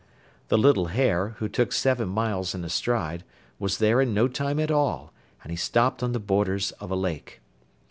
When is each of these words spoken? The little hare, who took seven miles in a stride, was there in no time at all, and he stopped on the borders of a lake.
The 0.47 0.57
little 0.57 0.87
hare, 0.87 1.35
who 1.37 1.47
took 1.47 1.71
seven 1.71 2.09
miles 2.09 2.55
in 2.55 2.63
a 2.65 2.69
stride, 2.69 3.23
was 3.59 3.77
there 3.77 4.01
in 4.01 4.15
no 4.15 4.27
time 4.27 4.59
at 4.59 4.71
all, 4.71 5.13
and 5.43 5.51
he 5.51 5.55
stopped 5.55 6.01
on 6.01 6.11
the 6.11 6.19
borders 6.19 6.71
of 6.79 6.89
a 6.89 6.95
lake. 6.95 7.39